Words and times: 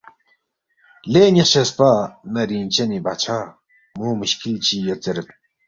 لے 1.11 1.23
ن٘ی 1.33 1.43
خچسپا 1.47 1.91
نہ 2.33 2.41
رِنگچنی 2.49 2.99
بادشاہ، 3.05 3.43
مو 3.97 4.07
مُشکل 4.19 4.53
چی 4.65 4.75
یود 4.85 4.99
زیرید 5.03 5.27